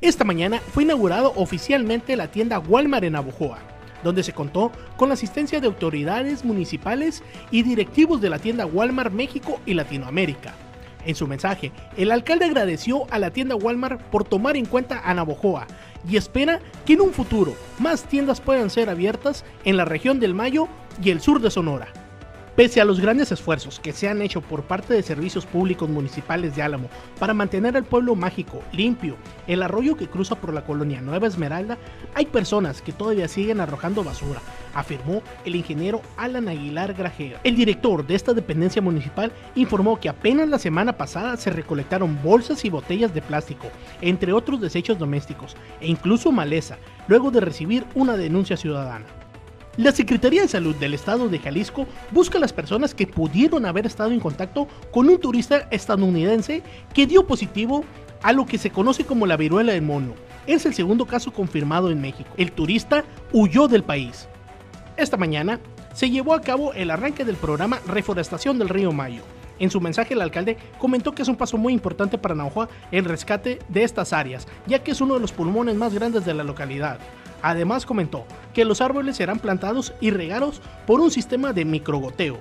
[0.00, 3.58] Esta mañana fue inaugurado oficialmente la tienda Walmart en Abojoa,
[4.02, 9.12] donde se contó con la asistencia de autoridades municipales y directivos de la tienda Walmart
[9.12, 10.54] México y Latinoamérica.
[11.04, 15.12] En su mensaje, el alcalde agradeció a la tienda Walmart por tomar en cuenta a
[15.12, 15.66] Navojoa
[16.08, 20.32] y espera que en un futuro más tiendas puedan ser abiertas en la región del
[20.32, 20.68] Mayo
[21.02, 21.99] y el sur de Sonora.
[22.60, 26.54] Pese a los grandes esfuerzos que se han hecho por parte de servicios públicos municipales
[26.54, 29.16] de Álamo para mantener al pueblo mágico limpio,
[29.46, 31.78] el arroyo que cruza por la colonia Nueva Esmeralda,
[32.14, 34.42] hay personas que todavía siguen arrojando basura,
[34.74, 37.40] afirmó el ingeniero Alan Aguilar Grajera.
[37.44, 42.62] El director de esta dependencia municipal informó que apenas la semana pasada se recolectaron bolsas
[42.66, 43.68] y botellas de plástico,
[44.02, 46.76] entre otros desechos domésticos, e incluso maleza,
[47.08, 49.06] luego de recibir una denuncia ciudadana.
[49.80, 53.86] La Secretaría de Salud del Estado de Jalisco busca a las personas que pudieron haber
[53.86, 56.62] estado en contacto con un turista estadounidense
[56.92, 57.82] que dio positivo
[58.22, 60.12] a lo que se conoce como la viruela del mono.
[60.46, 62.28] Es el segundo caso confirmado en México.
[62.36, 64.28] El turista huyó del país.
[64.98, 65.60] Esta mañana
[65.94, 69.22] se llevó a cabo el arranque del programa Reforestación del Río Mayo.
[69.58, 73.06] En su mensaje el alcalde comentó que es un paso muy importante para Navajo el
[73.06, 76.44] rescate de estas áreas, ya que es uno de los pulmones más grandes de la
[76.44, 76.98] localidad.
[77.40, 82.38] Además comentó que los árboles serán plantados y regados por un sistema de microgoteo.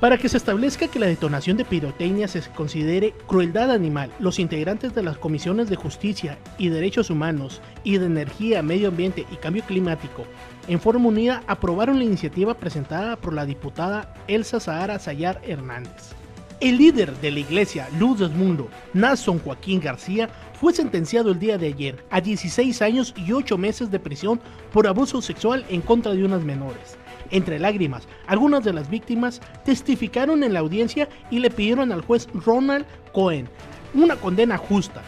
[0.00, 4.94] Para que se establezca que la detonación de pirotecnia se considere crueldad animal, los integrantes
[4.94, 9.64] de las comisiones de justicia y derechos humanos y de energía, medio ambiente y cambio
[9.64, 10.24] climático
[10.68, 16.17] en forma unida aprobaron la iniciativa presentada por la diputada Elsa Sahara Sayar Hernández.
[16.60, 20.28] El líder de la iglesia Luz del Mundo, Nason Joaquín García,
[20.60, 24.40] fue sentenciado el día de ayer a 16 años y 8 meses de prisión
[24.72, 26.98] por abuso sexual en contra de unas menores.
[27.30, 32.26] Entre lágrimas, algunas de las víctimas testificaron en la audiencia y le pidieron al juez
[32.34, 33.48] Ronald Cohen
[33.94, 35.04] una condena justa.